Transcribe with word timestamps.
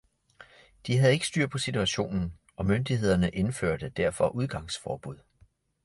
De 0.87 0.97
havde 0.97 1.13
ikke 1.13 1.27
styr 1.27 1.47
på 1.47 1.57
situationen, 1.57 2.39
og 2.55 2.65
myndighederne 2.65 3.29
indførte 3.29 3.89
derfor 3.89 4.29
udgangsforbud. 4.29 5.17